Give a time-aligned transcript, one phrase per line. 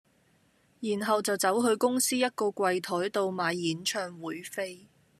[0.79, 4.87] 然後就走去公司一個櫃檯度買演唱會飛